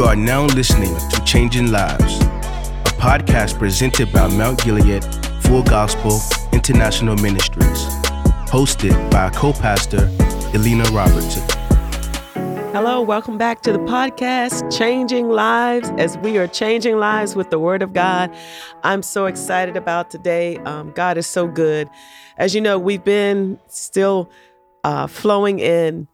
[0.00, 5.04] You are now listening to Changing Lives, a podcast presented by Mount Gilead
[5.42, 6.18] Full Gospel
[6.54, 7.84] International Ministries,
[8.48, 10.08] hosted by co pastor
[10.54, 11.42] Elena Robertson.
[12.72, 17.58] Hello, welcome back to the podcast, Changing Lives, as we are changing lives with the
[17.58, 18.34] Word of God.
[18.82, 20.56] I'm so excited about today.
[20.60, 21.90] Um, God is so good.
[22.38, 24.30] As you know, we've been still
[24.82, 26.08] uh, flowing in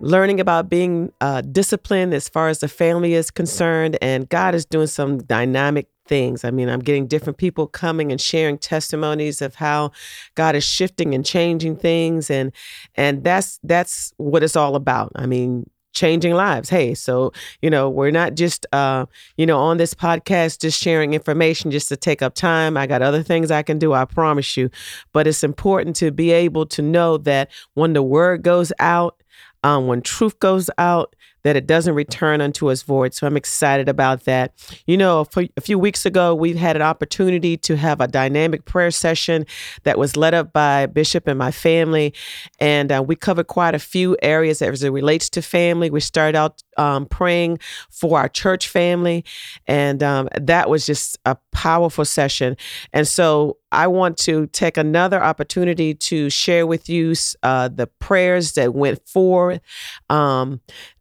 [0.00, 3.96] learning about being uh, disciplined as far as the family is concerned.
[4.00, 6.44] And God is doing some dynamic things.
[6.44, 9.92] I mean, I'm getting different people coming and sharing testimonies of how
[10.34, 12.52] God is shifting and changing things and
[12.94, 15.10] and that's that's what it's all about.
[15.16, 16.68] I mean, changing lives.
[16.68, 17.32] Hey, so,
[17.62, 19.06] you know, we're not just, uh,
[19.36, 22.76] you know, on this podcast, just sharing information just to take up time.
[22.76, 24.70] I got other things I can do, I promise you.
[25.12, 29.22] But it's important to be able to know that when the word goes out,
[29.66, 33.14] um, when truth goes out, that it doesn't return unto us void.
[33.14, 34.52] So I'm excited about that.
[34.84, 35.24] You know,
[35.56, 39.46] a few weeks ago, we've had an opportunity to have a dynamic prayer session
[39.84, 42.12] that was led up by Bishop and my family.
[42.58, 45.88] And uh, we covered quite a few areas as it relates to family.
[45.88, 49.24] We started out um, praying for our church family.
[49.68, 52.56] And um, that was just a powerful session.
[52.92, 58.52] And so I want to take another opportunity to share with you uh, the prayers
[58.54, 59.60] that went forward.
[60.08, 60.60] Um,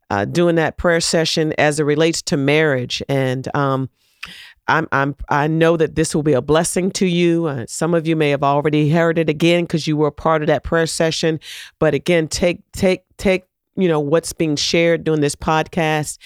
[0.09, 3.01] uh, doing that prayer session as it relates to marriage.
[3.09, 3.89] And um,
[4.67, 7.45] I'm, I'm, I know that this will be a blessing to you.
[7.45, 10.47] Uh, some of you may have already heard it again because you were part of
[10.47, 11.39] that prayer session.
[11.79, 13.45] But again, take, take, take
[13.77, 16.17] you know what's being shared during this podcast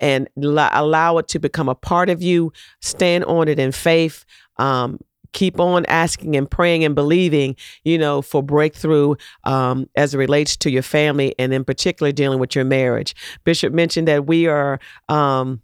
[0.00, 4.24] and allow it to become a part of you stand on it in faith
[4.56, 4.98] um,
[5.36, 10.56] keep on asking and praying and believing, you know, for breakthrough um, as it relates
[10.56, 13.14] to your family and in particular dealing with your marriage.
[13.44, 14.80] Bishop mentioned that we are.
[15.08, 15.62] Um,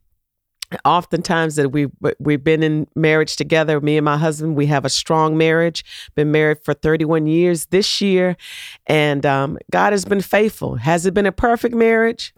[0.87, 4.89] oftentimes that we've we've been in marriage together me and my husband we have a
[4.89, 5.85] strong marriage
[6.15, 8.39] been married for 31 years this year
[8.87, 12.33] and um, god has been faithful has it been a perfect marriage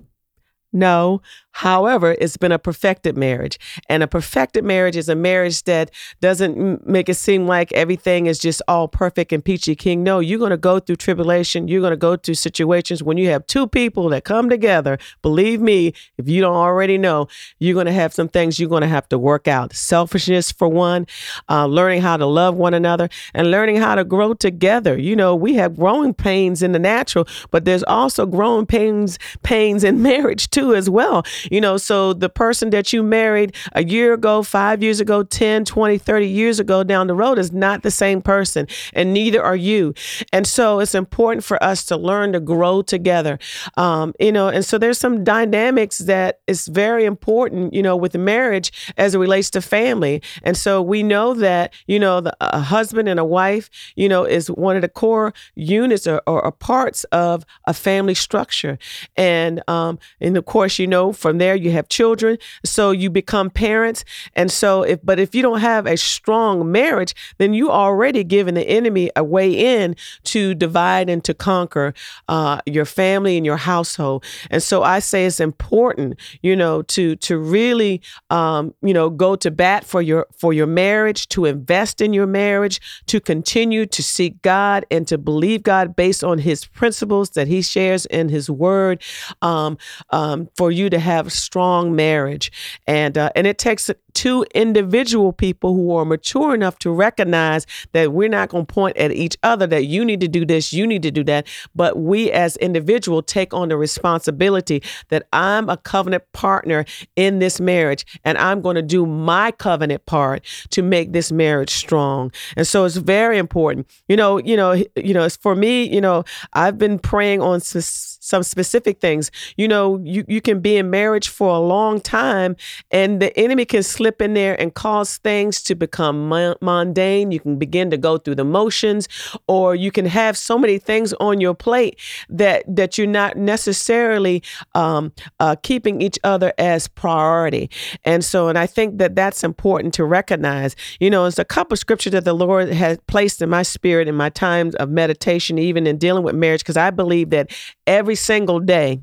[0.73, 1.23] no
[1.55, 3.61] However, it's been a perfected marriage.
[3.89, 8.41] And a perfected marriage is a marriage that doesn't make it seem like everything is
[8.41, 10.03] just all perfect and peachy king.
[10.03, 11.69] No, you're going to go through tribulation.
[11.69, 14.99] You're going to go through situations when you have two people that come together.
[15.23, 17.29] Believe me, if you don't already know,
[17.61, 19.73] you're going to have some things you're going to have to work out.
[19.73, 21.07] Selfishness, for one,
[21.49, 24.99] uh, learning how to love one another, and learning how to grow together.
[24.99, 29.85] You know, we have growing pains in the natural, but there's also growing pains, pains
[29.85, 34.15] in marriage too, as well you know, so the person that you married a year
[34.15, 37.91] ago, five years ago, 10, 20, 30 years ago down the road is not the
[37.91, 39.95] same person, and neither are you.
[40.33, 43.39] And so it's important for us to learn to grow together.
[43.77, 48.15] Um, you know, and so there's some dynamics that is very important, you know, with
[48.15, 50.23] marriage as it relates to family.
[50.43, 54.25] And so we know that, you know, the, a husband and a wife, you know,
[54.25, 58.79] is one of the core units or, or, or parts of a family structure.
[59.17, 63.51] And um, and of course, you know, from there you have children so you become
[63.51, 64.05] parents.
[64.35, 68.55] And so if but if you don't have a strong marriage then you already given
[68.55, 71.93] the enemy a way in to divide and to conquer
[72.29, 74.25] uh, your family and your household.
[74.51, 79.35] And so i say it's important you know to to really um, you know go
[79.37, 84.03] to bat for your for your marriage to invest in your marriage to continue to
[84.03, 88.49] seek god and to believe god based on his principles that he shares in his
[88.49, 89.03] word
[89.43, 89.77] um,
[90.11, 92.53] um, for you to have have strong marriage,
[92.87, 98.13] and uh, and it takes two individual people who are mature enough to recognize that
[98.13, 100.87] we're not going to point at each other that you need to do this, you
[100.87, 105.77] need to do that, but we as individual take on the responsibility that I'm a
[105.77, 106.85] covenant partner
[107.17, 111.71] in this marriage and I'm going to do my covenant part to make this marriage
[111.71, 112.33] strong.
[112.57, 113.89] And so it's very important.
[114.09, 118.43] You know, you know, you know, for me, you know, I've been praying on some
[118.43, 119.31] specific things.
[119.57, 122.57] You know, you you can be in marriage for a long time
[122.91, 126.29] and the enemy can slip slip in there and cause things to become
[126.61, 127.33] mundane.
[127.33, 129.09] You can begin to go through the motions,
[129.49, 131.99] or you can have so many things on your plate
[132.29, 134.43] that that you're not necessarily
[134.75, 135.11] um,
[135.41, 137.71] uh, keeping each other as priority.
[138.05, 140.77] And so, and I think that that's important to recognize.
[141.01, 144.15] You know, it's a couple scriptures that the Lord has placed in my spirit in
[144.15, 147.51] my times of meditation, even in dealing with marriage, because I believe that
[147.87, 149.01] every single day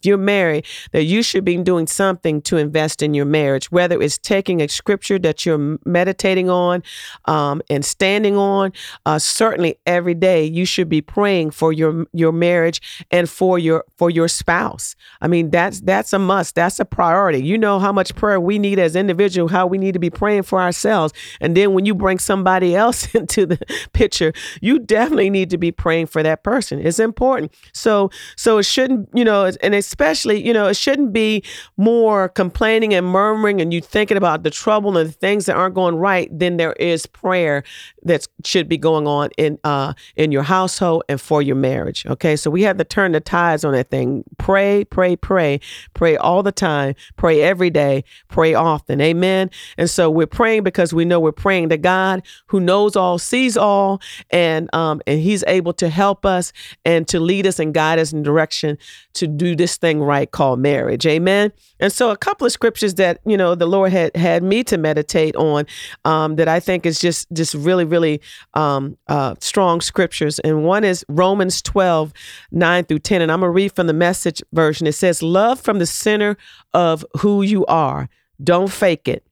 [0.00, 4.00] if you're married, that you should be doing something to invest in your marriage, whether
[4.00, 6.82] it's taking a scripture that you're meditating on
[7.26, 8.72] um, and standing on.
[9.04, 13.84] Uh, certainly, every day you should be praying for your your marriage and for your
[13.96, 14.96] for your spouse.
[15.20, 16.54] I mean, that's that's a must.
[16.54, 17.42] That's a priority.
[17.42, 20.42] You know how much prayer we need as individuals, how we need to be praying
[20.42, 23.58] for ourselves, and then when you bring somebody else into the
[23.92, 26.84] picture, you definitely need to be praying for that person.
[26.84, 27.52] It's important.
[27.72, 31.42] So so it shouldn't, you know, and especially, you know, it shouldn't be
[31.76, 35.74] more complaining and murmuring and you thinking about the trouble and the things that aren't
[35.74, 37.62] going right than there is prayer
[38.02, 42.06] that should be going on in uh in your household and for your marriage.
[42.06, 42.36] Okay.
[42.36, 44.24] So we have to turn the tides on that thing.
[44.38, 45.60] Pray, pray, pray,
[45.94, 49.00] pray all the time, pray every day, pray often.
[49.00, 49.50] Amen.
[49.78, 53.56] And so we're praying because we know we're praying to God who knows all, sees
[53.56, 54.00] all,
[54.30, 56.52] and um and he's able to help us
[56.84, 58.78] and to lead us and guide us in direction
[59.14, 61.06] to do this thing right called marriage.
[61.06, 61.52] Amen.
[61.80, 64.76] And so a couple of scriptures that, you know, the Lord had had me to
[64.76, 65.66] meditate on
[66.04, 68.20] um, that I think is just just really, really
[68.54, 70.38] um, uh, strong scriptures.
[70.40, 72.12] And one is Romans 12,
[72.50, 73.22] 9 through 10.
[73.22, 74.86] And I'm gonna read from the message version.
[74.86, 76.36] It says, Love from the center
[76.72, 78.08] of who you are.
[78.42, 79.26] Don't fake it.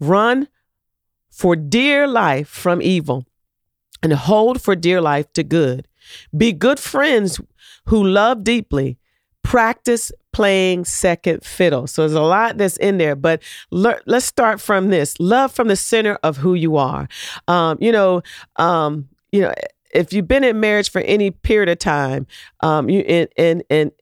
[0.00, 0.48] Run
[1.30, 3.26] for dear life from evil
[4.02, 5.88] and hold for dear life to good.
[6.36, 7.40] Be good friends
[7.86, 8.98] who love deeply.
[9.52, 11.86] Practice playing second fiddle.
[11.86, 15.68] So there's a lot that's in there, but le- let's start from this love from
[15.68, 17.06] the center of who you are.
[17.48, 18.22] Um, you know,
[18.56, 19.52] um, you know,
[19.92, 22.26] if you've been in marriage for any period of time,
[22.60, 23.92] um, you and and and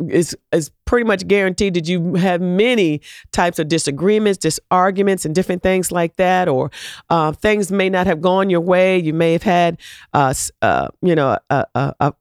[0.00, 3.00] it's, it's pretty much guaranteed that you have many
[3.30, 6.72] types of disagreements, disarguments, and different things like that, or
[7.10, 8.98] uh, things may not have gone your way.
[8.98, 9.78] You may have had,
[10.14, 11.38] uh, uh, you know,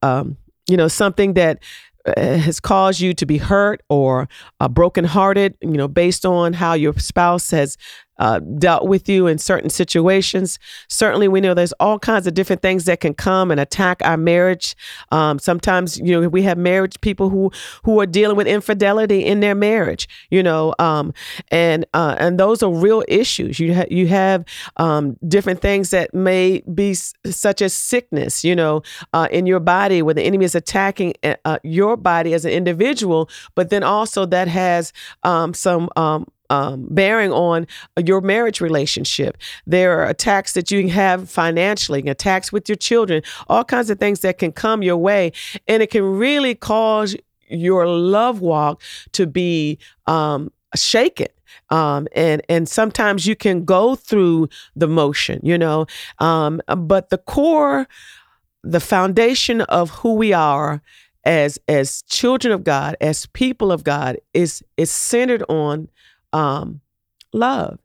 [0.04, 4.28] um, you know, something that uh, has caused you to be hurt or
[4.60, 7.78] uh, brokenhearted, you know, based on how your spouse has
[8.18, 10.60] uh, dealt with you in certain situations.
[10.88, 14.18] Certainly, we know there's all kinds of different things that can come and attack our
[14.18, 14.76] marriage.
[15.12, 17.52] Um, sometimes, you know, we have marriage people who
[17.84, 20.08] who are dealing with infidelity in their marriage.
[20.30, 21.14] You know, um,
[21.52, 23.60] and uh, and those are real issues.
[23.60, 24.46] You ha- you have
[24.78, 28.44] um, different things that may be s- such as sickness.
[28.44, 28.82] You know,
[29.14, 32.52] uh, in your body where the enemy is attacking uh, uh your body as an
[32.52, 35.90] individual, but then also that has um, some
[36.50, 37.68] um, bearing on
[38.04, 39.38] your marriage relationship.
[39.66, 44.22] There are attacks that you have financially, attacks with your children, all kinds of things
[44.22, 45.32] that can come your way.
[45.68, 47.16] And it can really cause
[47.48, 48.82] your love walk
[49.14, 49.78] to be
[50.08, 51.28] um, shaken.
[51.70, 55.86] Um, and and sometimes you can go through the motion, you know,
[56.20, 57.88] um, but the core,
[58.64, 60.82] the foundation of who we are
[61.24, 65.88] as as children of God, as people of God, is is centered on
[66.36, 66.82] um,
[67.34, 67.80] love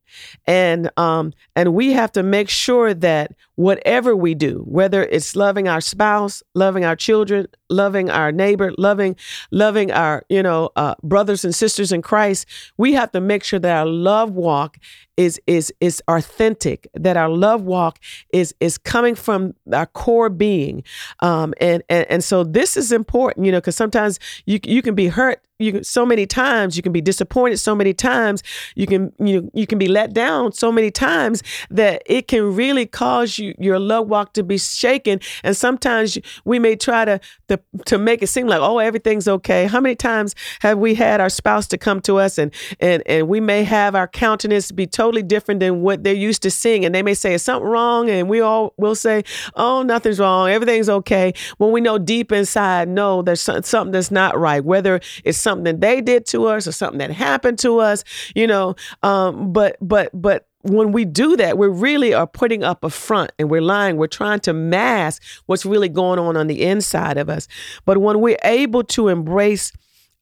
[0.47, 5.69] and um and we have to make sure that whatever we do whether it's loving
[5.69, 9.15] our spouse loving our children loving our neighbor loving
[9.51, 12.47] loving our you know uh, brothers and sisters in christ
[12.77, 14.79] we have to make sure that our love walk
[15.21, 17.99] is is is authentic that our love walk
[18.33, 20.83] is is coming from our core being.
[21.21, 24.95] Um and and, and so this is important you know because sometimes you you can
[24.95, 28.43] be hurt you so many times you can be disappointed so many times
[28.75, 33.38] you can you you can be down so many times that it can really cause
[33.38, 35.20] you your love walk to be shaken.
[35.44, 39.67] And sometimes we may try to, to to make it seem like oh everything's okay.
[39.67, 43.29] How many times have we had our spouse to come to us and and and
[43.29, 46.94] we may have our countenance be totally different than what they're used to seeing, and
[46.94, 50.89] they may say is something wrong, and we all will say oh nothing's wrong, everything's
[50.89, 51.32] okay.
[51.58, 56.01] When we know deep inside no there's something that's not right, whether it's something they
[56.01, 58.75] did to us or something that happened to us, you know.
[59.03, 63.32] Um, but but but when we do that, we really are putting up a front
[63.39, 63.97] and we're lying.
[63.97, 67.49] We're trying to mask what's really going on on the inside of us.
[67.85, 69.73] But when we're able to embrace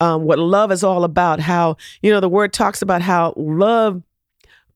[0.00, 4.02] um, what love is all about, how, you know, the word talks about how love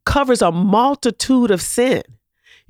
[0.05, 2.03] covers a multitude of sin.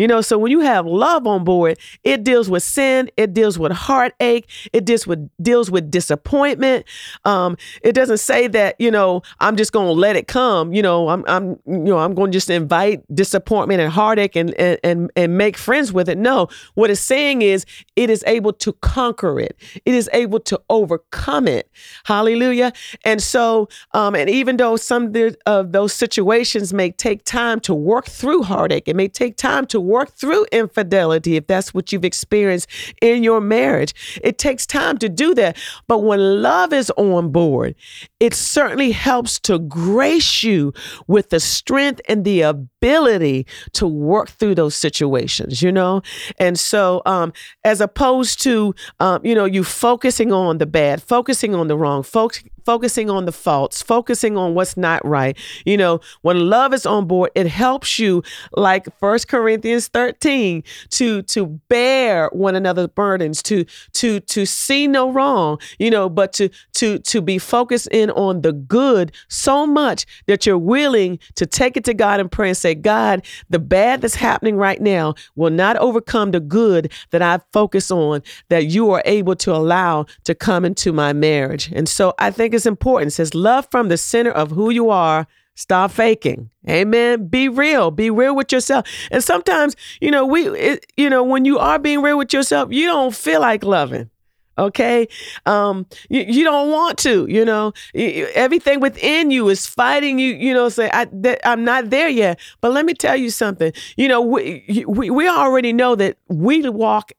[0.03, 3.57] You know, so when you have love on board, it deals with sin, it deals
[3.57, 6.87] with heartache, it deals with deals with disappointment.
[7.25, 10.73] Um, it doesn't say that you know I'm just going to let it come.
[10.73, 14.53] You know, I'm I'm you know I'm going to just invite disappointment and heartache and,
[14.55, 16.19] and and and make friends with it.
[16.19, 19.57] No, what it's saying is it is able to conquer it.
[19.85, 21.71] It is able to overcome it.
[22.07, 22.73] Hallelujah.
[23.05, 25.15] And so, um, and even though some
[25.47, 29.81] of those situations may take time to work through heartache, it may take time to
[29.81, 32.69] work through infidelity if that's what you've experienced
[33.01, 34.21] in your marriage.
[34.23, 35.57] It takes time to do that.
[35.87, 37.75] But when love is on board,
[38.21, 40.73] it certainly helps to grace you
[41.07, 46.03] with the strength and the ability to work through those situations, you know?
[46.39, 47.33] And so, um,
[47.65, 52.03] as opposed to, um, you know, you focusing on the bad, focusing on the wrong,
[52.03, 52.31] fo-
[52.65, 55.37] focusing on the faults, focusing on what's not right.
[55.65, 58.23] You know, when love is on board, it helps you,
[58.57, 63.65] like First Corinthians 13, to to bear one another's burdens, to
[63.95, 68.43] to to see no wrong, you know, but to to to be focused in on
[68.43, 72.57] the good so much that you're willing to take it to God and pray and
[72.57, 77.41] say, God, the bad that's happening right now will not overcome the good that I
[77.53, 81.71] focus on that you are able to allow to come into my marriage.
[81.73, 83.13] And so I think think it's important.
[83.13, 85.27] It says, love from the center of who you are.
[85.55, 86.51] Stop faking.
[86.69, 87.29] Amen.
[87.29, 87.91] Be real.
[87.91, 88.87] Be real with yourself.
[89.11, 92.73] And sometimes, you know, we, it, you know, when you are being real with yourself,
[92.73, 94.11] you don't feel like loving
[94.59, 95.09] okay
[95.47, 100.53] um you, you don't want to you know everything within you is fighting you you
[100.53, 104.09] know say I, that, i'm not there yet but let me tell you something you
[104.09, 107.13] know we, we we already know that we walk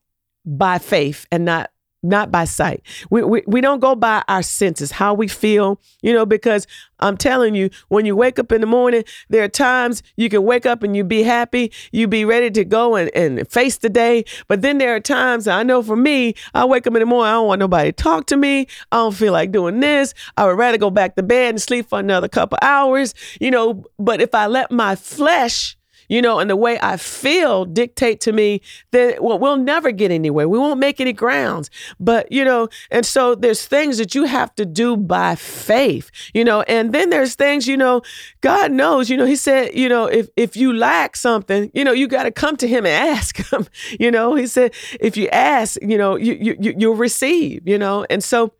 [0.45, 1.71] by faith and not
[2.03, 2.83] not by sight.
[3.09, 6.67] We, we, we don't go by our senses, how we feel, you know, because
[6.99, 10.43] I'm telling you, when you wake up in the morning, there are times you can
[10.43, 13.89] wake up and you be happy, you be ready to go and, and face the
[13.89, 14.25] day.
[14.47, 17.29] But then there are times, I know for me, I wake up in the morning,
[17.29, 18.67] I don't want nobody to talk to me.
[18.91, 20.13] I don't feel like doing this.
[20.37, 23.85] I would rather go back to bed and sleep for another couple hours, you know.
[23.97, 25.77] But if I let my flesh,
[26.09, 30.11] you know, and the way I feel dictate to me that well, we'll never get
[30.11, 30.47] anywhere.
[30.47, 31.69] We won't make any grounds.
[31.99, 36.43] But, you know, and so there's things that you have to do by faith, you
[36.43, 38.01] know, and then there's things, you know,
[38.41, 41.91] God knows, you know, He said, you know, if if you lack something, you know,
[41.91, 43.67] you got to come to Him and ask Him,
[43.99, 48.05] you know, He said, if you ask, you know, you you you'll receive, you know,
[48.09, 48.53] and so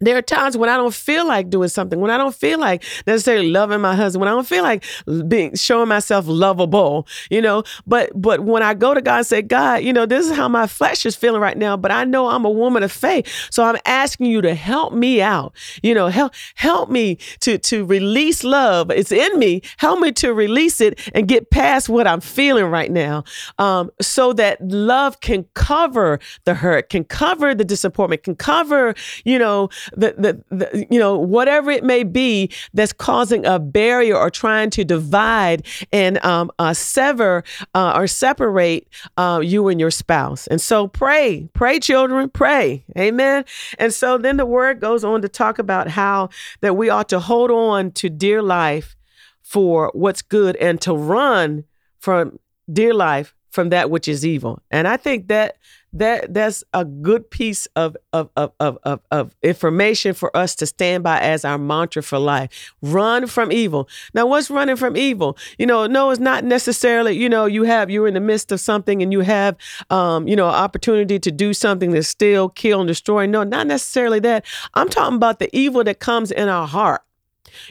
[0.00, 2.82] there are times when I don't feel like doing something, when I don't feel like
[3.06, 4.84] necessarily loving my husband, when I don't feel like
[5.28, 7.62] being showing myself lovable, you know.
[7.86, 10.48] But but when I go to God and say, God, you know, this is how
[10.48, 13.62] my flesh is feeling right now, but I know I'm a woman of faith, so
[13.62, 15.54] I'm asking you to help me out.
[15.82, 18.90] You know, help help me to to release love.
[18.90, 19.60] It's in me.
[19.76, 23.24] Help me to release it and get past what I'm feeling right now,
[23.58, 29.38] um, so that love can cover the hurt, can cover the disappointment, can cover, you
[29.38, 34.70] know the, the, you know, whatever it may be that's causing a barrier or trying
[34.70, 37.44] to divide and um, uh, sever
[37.74, 40.46] uh, or separate uh, you and your spouse.
[40.46, 42.84] And so pray, pray, children, pray.
[42.96, 43.44] Amen.
[43.78, 46.30] And so then the word goes on to talk about how
[46.60, 48.96] that we ought to hold on to dear life
[49.42, 51.64] for what's good and to run
[51.98, 52.38] from
[52.72, 54.62] dear life from that which is evil.
[54.70, 55.56] And I think that
[55.92, 60.66] that that's a good piece of of, of of of of information for us to
[60.66, 62.72] stand by as our mantra for life.
[62.82, 63.88] Run from evil.
[64.14, 65.36] Now, what's running from evil?
[65.58, 67.16] You know, no, it's not necessarily.
[67.16, 69.56] You know, you have you're in the midst of something and you have,
[69.90, 73.26] um, you know, opportunity to do something to steal, kill, and destroy.
[73.26, 74.44] No, not necessarily that.
[74.74, 77.02] I'm talking about the evil that comes in our heart.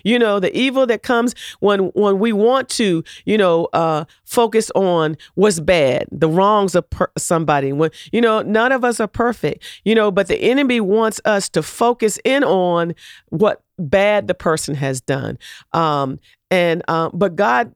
[0.03, 4.71] You know, the evil that comes when when we want to, you know, uh, focus
[4.75, 7.73] on what's bad, the wrongs of per- somebody.
[7.73, 11.49] When you know, none of us are perfect, you know, but the enemy wants us
[11.49, 12.95] to focus in on
[13.29, 15.37] what bad the person has done.
[15.73, 16.19] Um,
[16.51, 17.73] and um, but God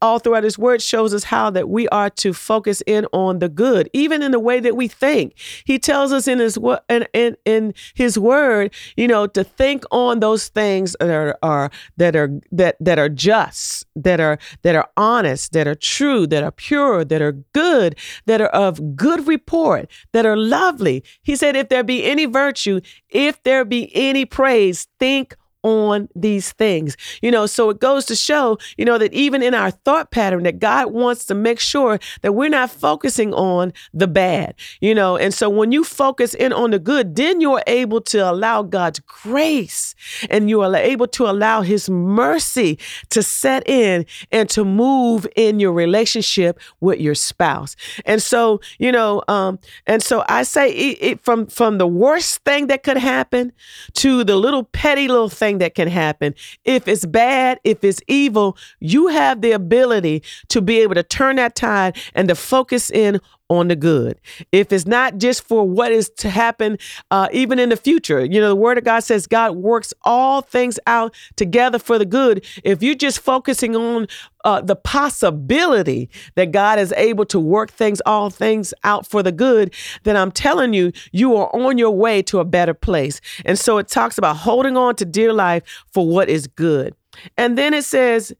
[0.00, 3.48] all throughout his word shows us how that we are to focus in on the
[3.48, 5.34] good even in the way that we think.
[5.64, 6.58] He tells us in his
[6.88, 11.70] in, in, in his word you know to think on those things that are, are
[11.96, 16.42] that are that that are just that are that are honest that are true that
[16.42, 17.96] are pure that are good
[18.26, 21.02] that are of good report that are lovely.
[21.22, 26.52] He said if there be any virtue if there be any praise think on these
[26.52, 26.96] things.
[27.20, 30.42] You know, so it goes to show, you know, that even in our thought pattern
[30.44, 34.54] that God wants to make sure that we're not focusing on the bad.
[34.80, 38.18] You know, and so when you focus in on the good, then you're able to
[38.30, 39.94] allow God's grace
[40.30, 42.78] and you are able to allow his mercy
[43.10, 47.76] to set in and to move in your relationship with your spouse.
[48.04, 52.44] And so, you know, um and so I say it, it from from the worst
[52.44, 53.52] thing that could happen
[53.94, 56.34] to the little petty little thing thing that can happen.
[56.64, 61.36] If it's bad, if it's evil, you have the ability to be able to turn
[61.36, 63.20] that tide and to focus in
[63.52, 64.18] on the good.
[64.50, 66.78] If it's not just for what is to happen,
[67.10, 70.40] uh, even in the future, you know, the Word of God says God works all
[70.40, 72.44] things out together for the good.
[72.64, 74.06] If you're just focusing on
[74.44, 79.32] uh, the possibility that God is able to work things, all things out for the
[79.32, 83.20] good, then I'm telling you, you are on your way to a better place.
[83.44, 86.94] And so it talks about holding on to dear life for what is good.
[87.36, 88.32] And then it says,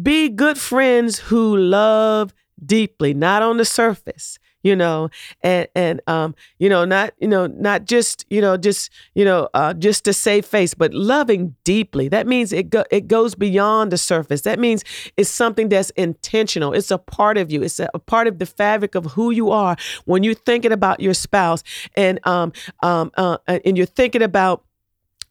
[0.00, 5.08] be good friends who love deeply, not on the surface you know,
[5.42, 9.48] and and um, you know, not you know, not just you know, just you know,
[9.54, 12.08] uh, just to save face, but loving deeply.
[12.08, 14.42] That means it go, it goes beyond the surface.
[14.42, 14.82] That means
[15.16, 16.72] it's something that's intentional.
[16.72, 17.62] It's a part of you.
[17.62, 20.98] It's a, a part of the fabric of who you are when you're thinking about
[20.98, 21.62] your spouse,
[21.96, 24.64] and um, um, uh, and you're thinking about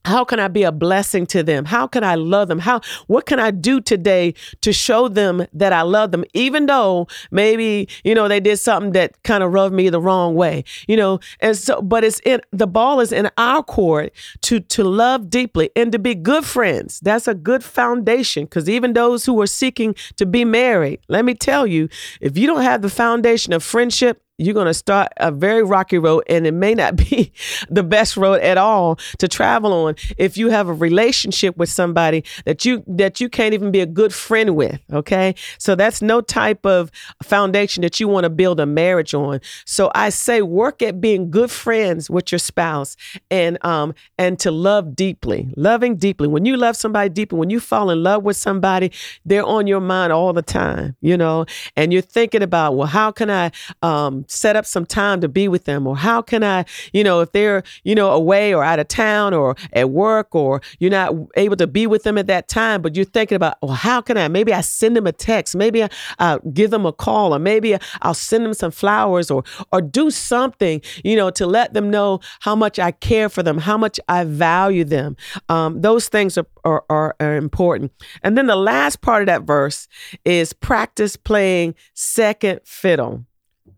[0.06, 1.66] how can I be a blessing to them?
[1.66, 2.60] How can I love them?
[2.60, 7.08] How what can I do today to show them that I love them even though
[7.32, 10.64] maybe, you know, they did something that kind of rubbed me the wrong way.
[10.88, 14.84] You know, and so but it's in the ball is in our court to to
[14.84, 17.00] love deeply and to be good friends.
[17.02, 21.34] That's a good foundation cuz even those who are seeking to be married, let me
[21.34, 21.90] tell you,
[22.22, 25.98] if you don't have the foundation of friendship you're going to start a very rocky
[25.98, 27.32] road and it may not be
[27.70, 32.24] the best road at all to travel on if you have a relationship with somebody
[32.46, 35.36] that you that you can't even be a good friend with okay?
[35.58, 36.92] So that's no type of
[37.24, 39.40] foundation that you want to build a marriage on.
[39.66, 42.96] So i say work at being good friends with your spouse
[43.32, 46.28] and um and to love deeply loving deeply.
[46.28, 48.92] When you love somebody deeply when you fall in love with somebody
[49.26, 51.46] they're on your mind all the time you know?
[51.76, 53.52] And you're thinking about well how can i
[53.82, 56.64] um set up some time to be with them or how can i
[56.94, 60.62] you know if they're you know away or out of town or at work or
[60.80, 63.74] you're not able to be with them at that time but you're thinking about well
[63.74, 65.84] how can i maybe i send them a text maybe
[66.20, 70.12] I, give them a call or maybe i'll send them some flowers or or do
[70.12, 74.00] something you know to let them know how much i care for them how much
[74.08, 75.16] i value them.
[75.50, 77.92] Um, those things are, are, are, are important.
[78.24, 79.88] And then the last part of that verse
[80.24, 83.26] is practice playing second fiddle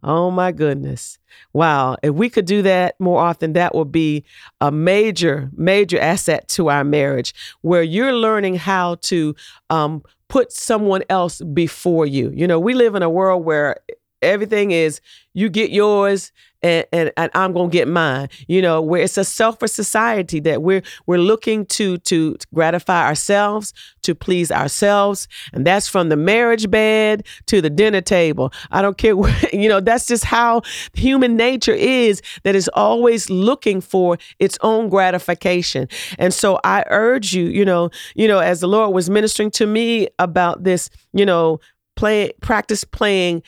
[0.09, 1.19] Oh my goodness.
[1.51, 1.97] Wow.
[2.01, 4.23] If we could do that more often, that would be
[4.61, 9.35] a major, major asset to our marriage where you're learning how to
[9.69, 12.31] um, put someone else before you.
[12.33, 13.75] You know, we live in a world where
[14.21, 15.01] everything is
[15.33, 16.31] you get yours
[16.63, 18.29] and, and, and I'm gonna get mine.
[18.47, 23.73] You know, where it's a selfish society that we're we're looking to to gratify ourselves,
[24.03, 28.51] to please ourselves, and that's from the marriage bed to the dinner table.
[28.71, 30.61] I don't care, what, you know, that's just how
[30.93, 32.21] human nature is.
[32.43, 35.87] That is always looking for its own gratification.
[36.17, 39.67] And so I urge you, you know, you know, as the Lord was ministering to
[39.67, 41.59] me about this, you know,
[41.95, 43.43] play practice playing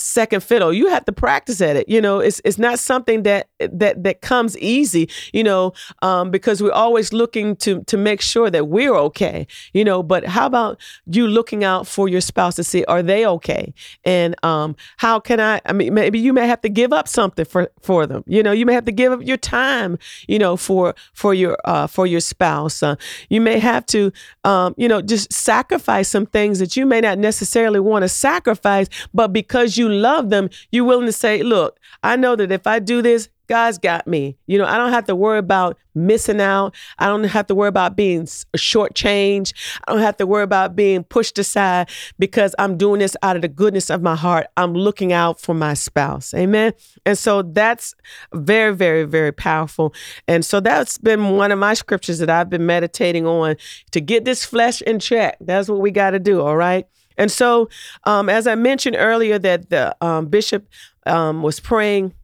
[0.00, 0.72] second fiddle.
[0.72, 1.88] You have to practice at it.
[1.88, 5.08] You know, it's it's not something that that that comes easy.
[5.32, 9.46] You know, um, because we're always looking to to make sure that we're okay.
[9.72, 13.26] You know, but how about you looking out for your spouse to see are they
[13.26, 13.74] okay?
[14.04, 15.60] And um, how can I?
[15.66, 18.24] I mean, maybe you may have to give up something for for them.
[18.26, 19.98] You know, you may have to give up your time.
[20.26, 22.82] You know, for for your uh, for your spouse.
[22.82, 22.96] Uh,
[23.28, 24.12] you may have to,
[24.44, 28.88] um, you know, just sacrifice some things that you may not necessarily want to sacrifice,
[29.12, 32.78] but because you love them, you're willing to say, look, I know that if I
[32.78, 34.36] do this, God's got me.
[34.46, 36.72] You know, I don't have to worry about missing out.
[37.00, 39.52] I don't have to worry about being shortchanged.
[39.88, 43.42] I don't have to worry about being pushed aside because I'm doing this out of
[43.42, 44.46] the goodness of my heart.
[44.56, 46.32] I'm looking out for my spouse.
[46.32, 46.74] Amen.
[47.04, 47.96] And so that's
[48.32, 49.92] very, very, very powerful.
[50.28, 53.56] And so that's been one of my scriptures that I've been meditating on
[53.90, 55.38] to get this flesh in check.
[55.40, 56.40] That's what we got to do.
[56.40, 56.86] All right.
[57.20, 57.68] And so,
[58.04, 60.66] um, as I mentioned earlier, that the um, bishop
[61.04, 62.14] um, was praying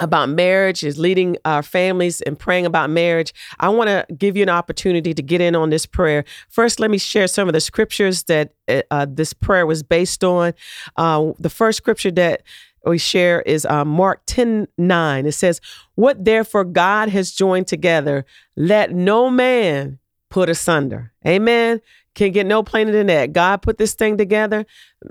[0.00, 3.32] about marriage, is leading our families and praying about marriage.
[3.60, 6.24] I want to give you an opportunity to get in on this prayer.
[6.48, 8.52] First, let me share some of the scriptures that
[8.90, 10.54] uh, this prayer was based on.
[10.96, 12.42] Uh, the first scripture that
[12.84, 15.26] we share is uh, Mark 10 9.
[15.26, 15.60] It says,
[15.94, 21.12] What therefore God has joined together, let no man put asunder.
[21.24, 21.80] Amen.
[22.16, 23.34] Can get no plainer than that.
[23.34, 24.64] God put this thing together.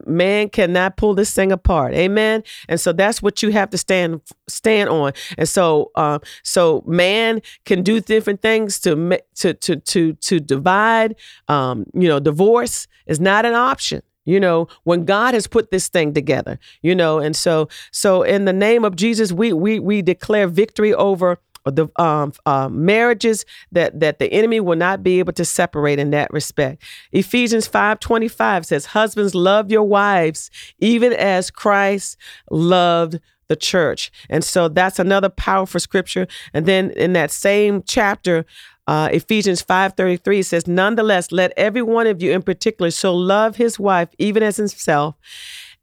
[0.08, 1.94] Man cannot pull this thing apart.
[1.94, 2.42] Amen.
[2.68, 5.14] And so that's what you have to stand stand on.
[5.38, 11.16] And so uh, so man can do different things to to to to to divide.
[11.48, 15.88] Um, you know, divorce is not an option you know when god has put this
[15.88, 20.02] thing together you know and so so in the name of jesus we we we
[20.02, 25.34] declare victory over the um, uh, marriages that that the enemy will not be able
[25.34, 26.82] to separate in that respect.
[27.12, 32.18] Ephesians 5:25 says, "Husbands love your wives even as Christ
[32.52, 34.12] loved the church.
[34.30, 36.28] And so that's another powerful scripture.
[36.54, 38.46] And then in that same chapter,
[38.88, 43.80] uh, Ephesians 5:33 says, "Nonetheless, let every one of you in particular so love his
[43.80, 45.16] wife even as himself,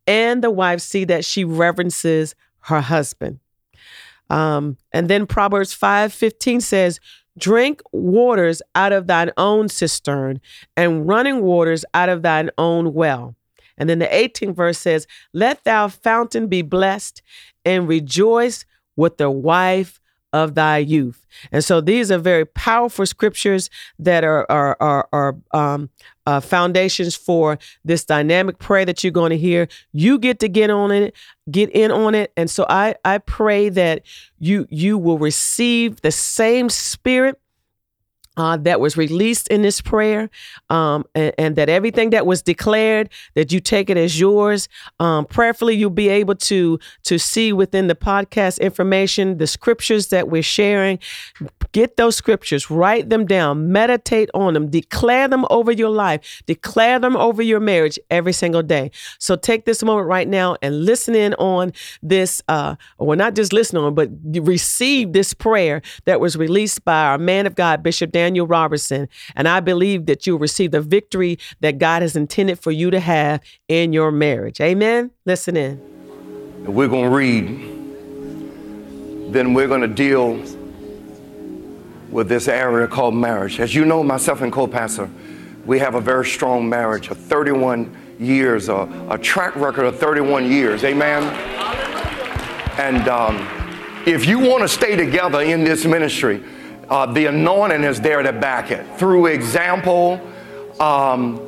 [0.07, 3.39] and the wife see that she reverences her husband."
[4.33, 6.99] Um, and then Proverbs 5:15 says,
[7.39, 10.41] Drink waters out of thine own cistern
[10.77, 13.37] and running waters out of thine own well.
[13.79, 17.23] And then the 18th verse says, Let thou fountain be blessed
[17.65, 18.65] and rejoice
[18.97, 20.01] with the wife
[20.33, 21.27] of thy youth.
[21.51, 25.91] And so these are very powerful scriptures that are are are, are um,
[26.27, 29.69] uh, foundations for this dynamic prayer that you're going to hear.
[29.93, 31.15] You get to get on it,
[31.51, 34.03] get in on it, and so I I pray that
[34.39, 37.41] you you will receive the same spirit
[38.37, 40.31] uh, that was released in this prayer,
[40.71, 44.69] um, and, and, that everything that was declared, that you take it as yours.
[44.99, 50.29] Um, prayerfully, you'll be able to to see within the podcast information the scriptures that
[50.29, 50.99] we're sharing.
[51.73, 56.99] Get those scriptures, write them down, meditate on them, declare them over your life, declare
[56.99, 58.91] them over your marriage every single day.
[59.19, 63.53] So take this moment right now and listen in on this, uh, or not just
[63.53, 68.11] listen on, but receive this prayer that was released by our man of God, Bishop
[68.13, 68.22] Dan.
[68.23, 69.09] Daniel Robertson.
[69.35, 73.01] And I believe that you'll receive the victory that God has intended for you to
[73.01, 74.61] have in your marriage.
[74.61, 75.11] Amen.
[75.27, 75.81] Listen in.
[76.65, 77.45] We're going to read,
[79.35, 80.37] then we're going to deal
[82.13, 83.59] with this area called marriage.
[83.59, 85.11] As you know, myself and co pastor,
[85.67, 90.49] we have a very strong marriage of 31 years, a, a track record of 31
[90.49, 90.85] years.
[90.85, 91.25] Amen.
[92.79, 93.49] And um,
[94.07, 96.41] if you want to stay together in this ministry,
[96.89, 98.87] uh, the anointing is there to back it.
[98.99, 100.21] Through example,
[100.81, 101.41] um,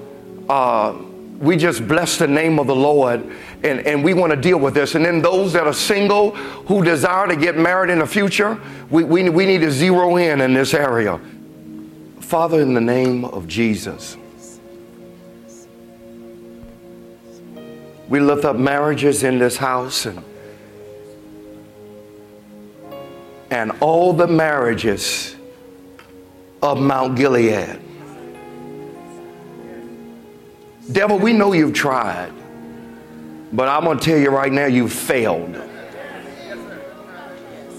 [0.49, 0.97] uh,
[1.39, 3.31] we just bless the name of the Lord
[3.63, 4.95] and, and we want to deal with this.
[4.95, 9.05] And then those that are single who desire to get married in the future, we,
[9.05, 11.21] we, we need to zero in in this area.
[12.21, 14.17] Father, in the name of Jesus,
[18.09, 20.23] we lift up marriages in this house and
[23.55, 25.37] and all the marriages
[26.61, 27.79] of Mount Gilead.
[30.91, 32.33] Devil, we know you've tried,
[33.53, 35.57] but I'm going to tell you right now, you've failed.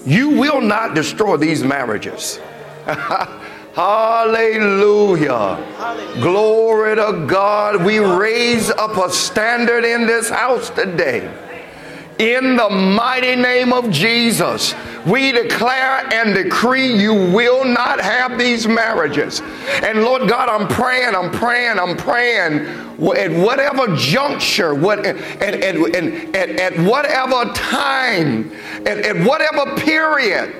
[0.06, 2.38] You will not destroy these marriages.
[3.74, 5.56] Hallelujah.
[5.76, 6.22] Hallelujah.
[6.22, 7.84] Glory to God.
[7.84, 11.30] We raise up a standard in this house today.
[12.18, 14.74] In the mighty name of Jesus
[15.06, 19.40] we declare and decree you will not have these marriages.
[19.82, 22.66] And Lord God, I'm praying, I'm praying, I'm praying
[23.16, 30.54] at whatever juncture, what, at, at, at, at whatever time, at, at whatever period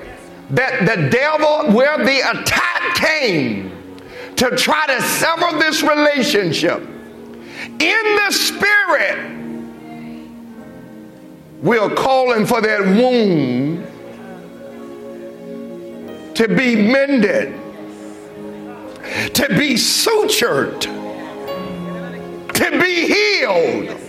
[0.51, 3.71] that the devil, where the attack came
[4.37, 6.81] to try to sever this relationship,
[7.79, 9.33] in the spirit,
[11.61, 13.85] we're calling for that wound
[16.37, 17.51] to be mended,
[19.33, 20.81] to be sutured,
[22.53, 23.99] to be healed.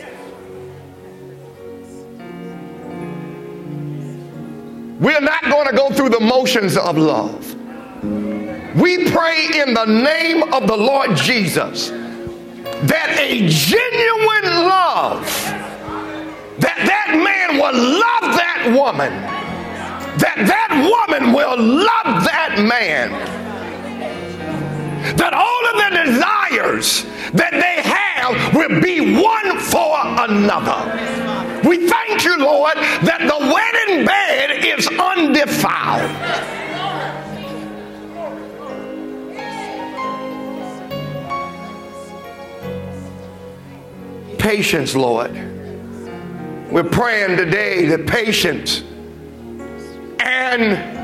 [5.00, 7.54] We're not going to go through the motions of love.
[8.78, 15.24] We pray in the name of the Lord Jesus that a genuine love,
[16.58, 19.37] that that man will love that woman
[20.18, 23.10] that that woman will love that man.
[25.16, 31.68] That all of the desires that they have will be one for another.
[31.68, 36.10] We thank you, Lord, that the wedding bed is undefiled.
[44.38, 45.32] Patience, Lord.
[46.70, 48.82] We're praying today that patience
[50.20, 50.98] and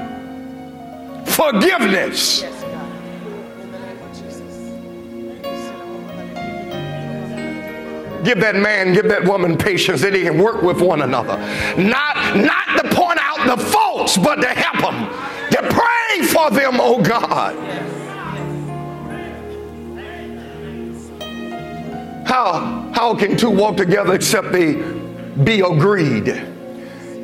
[1.29, 2.43] forgiveness.
[8.25, 11.37] Give that man, give that woman patience that he can work with one another.
[11.77, 15.09] Not, not to point out the faults, but to help them,
[15.51, 17.55] to pray for them, oh God.
[22.27, 24.77] How, how can two walk together except they
[25.45, 26.54] be agreed?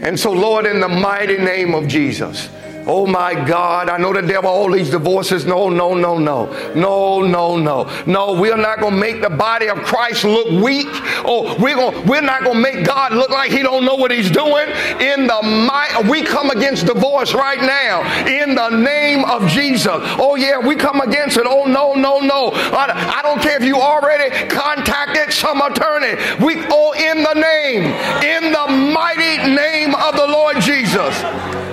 [0.03, 2.49] And so, Lord, in the mighty name of Jesus,
[2.87, 5.45] Oh my God, I know the devil, all these divorces.
[5.45, 6.47] No, no, no, no.
[6.75, 8.05] No, no, no.
[8.07, 10.89] No, we're not gonna make the body of Christ look weak.
[11.25, 14.31] Oh, we're gonna we're not gonna make God look like he don't know what he's
[14.31, 14.69] doing.
[15.01, 19.93] In the might, we come against divorce right now in the name of Jesus.
[20.19, 21.47] Oh yeah, we come against it.
[21.47, 22.51] Oh no, no, no.
[22.53, 26.15] I, I don't care if you already contacted some attorney.
[26.43, 27.85] We oh in the name,
[28.25, 31.70] in the mighty name of the Lord Jesus.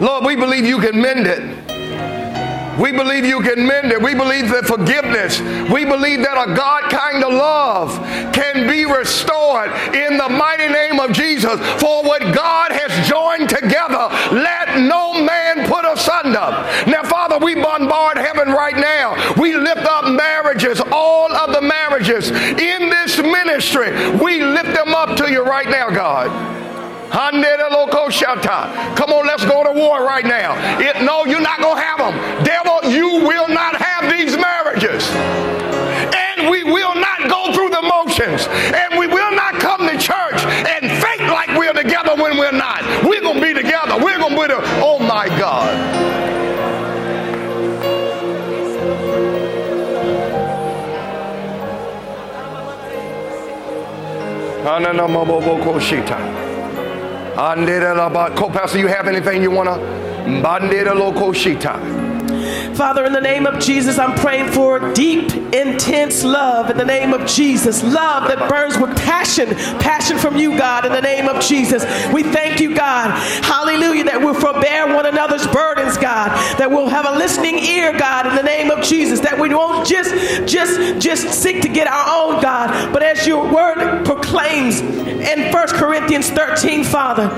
[0.00, 1.66] Lord, we believe you can mend it.
[2.78, 4.02] We believe you can mend it.
[4.02, 5.40] We believe that forgiveness,
[5.72, 7.96] we believe that a God kind of love
[8.34, 11.58] can be restored in the mighty name of Jesus.
[11.80, 16.52] For what God has joined together, let no man put asunder.
[16.90, 19.34] Now, Father, we bombard heaven right now.
[19.40, 23.92] We lift up marriages, all of the marriages in this ministry.
[24.18, 26.65] We lift them up to you right now, God.
[28.96, 30.54] Come on, let's go to war right now.
[30.80, 32.44] It, no, you're not going to have them.
[32.44, 35.08] Devil, you will not have these marriages.
[36.14, 38.46] And we will not go through the motions.
[38.48, 42.82] And we will not come to church and fake like we're together when we're not.
[43.04, 43.96] We're going to be together.
[44.02, 44.62] We're going to be together.
[44.82, 46.16] Oh my God.
[54.66, 56.45] Anana
[58.36, 60.36] Co-pastor, you have anything you want to?
[62.76, 67.14] Father, in the name of Jesus, I'm praying for deep, intense love in the name
[67.14, 67.82] of Jesus.
[67.82, 71.84] Love that burns with passion, passion from you, God, in the name of Jesus.
[72.12, 73.12] We thank you, God.
[73.42, 76.28] Hallelujah, that we'll forbear one another's burdens, God.
[76.58, 79.20] That we'll have a listening ear, God, in the name of Jesus.
[79.20, 80.12] That we won't just,
[80.46, 85.68] just, just seek to get our own, God, but as your word proclaims in 1
[85.68, 87.28] Corinthians 13, Father,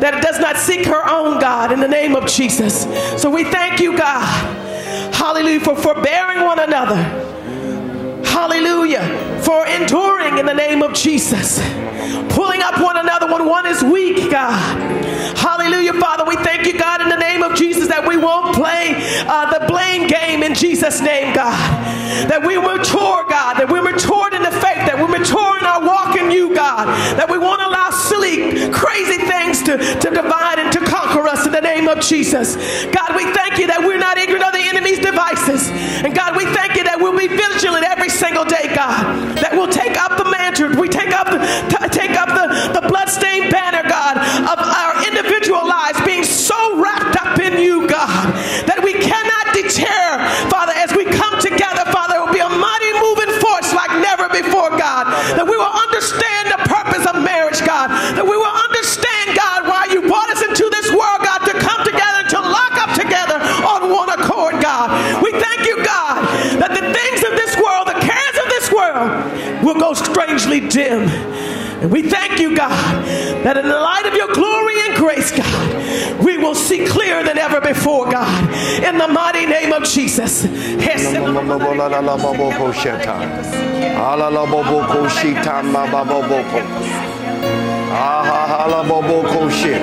[0.00, 2.82] that it does not seek her own, God, in the name of Jesus.
[3.22, 4.69] So we thank you, God.
[5.30, 5.60] Hallelujah.
[5.60, 6.96] For forbearing one another.
[8.24, 9.38] Hallelujah.
[9.44, 11.60] For enduring in the name of Jesus.
[12.34, 14.58] Pulling up one another when one is weak, God.
[15.38, 16.24] Hallelujah, Father.
[16.26, 18.96] We thank you, God, in the name of Jesus, that we won't play
[19.28, 21.54] uh, the blame game in Jesus' name, God.
[22.26, 23.54] That we mature, God.
[23.54, 24.82] That we're matured in the faith.
[24.90, 26.88] That we're mature in our walk in you, God.
[27.16, 31.52] That we won't allow silly, crazy things to, to divide and to conquer us in
[31.52, 32.56] the name of Jesus.
[32.90, 34.18] God, we thank you that we're not
[38.80, 39.19] God.
[70.82, 71.02] Dim.
[71.82, 73.04] And we thank you, God,
[73.44, 77.38] that in the light of your glory and grace, God, we will see clearer than
[77.38, 78.32] ever before, God.
[78.82, 80.44] In the mighty name of Jesus.
[87.90, 89.74] Ahala bobo koshe.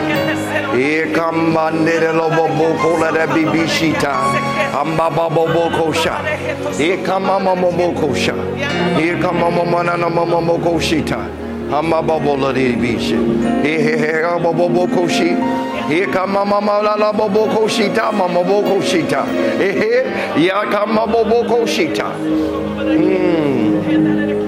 [0.76, 4.14] E kambandere lo bobo kola da bibishita.
[4.82, 6.16] Amba babo kosha.
[6.80, 8.34] E kamama momo kosha.
[9.00, 11.18] E kamama manana momo koshita.
[11.72, 13.16] Amba babo de be shi.
[14.40, 15.68] Bobobokoshi.
[15.88, 17.90] Here come Mama la di bishi.
[22.98, 24.47] Hmm.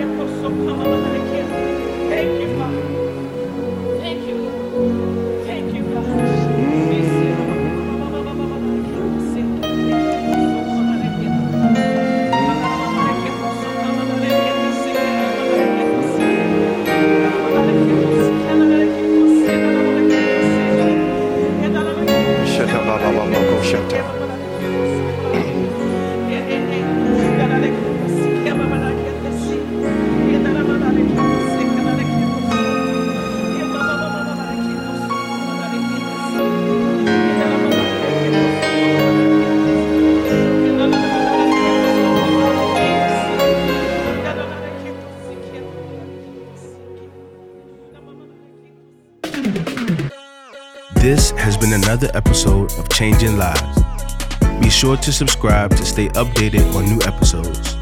[53.00, 53.82] Changing Lives.
[54.60, 57.78] Be sure to subscribe to stay updated on new episodes.